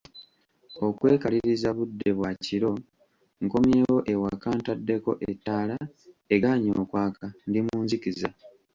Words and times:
Okwekaliriza 0.87 1.69
budde 1.77 2.09
bwa 2.17 2.31
kiro, 2.43 2.71
nkomyewo 3.43 3.97
ewaka, 4.13 4.49
ntaddeko 4.59 5.11
ettaala, 5.29 5.77
egaanye 6.33 6.69
okwaka, 6.81 7.25
ndi 7.47 7.59
mu 7.65 7.77
nzikiza! 7.85 8.29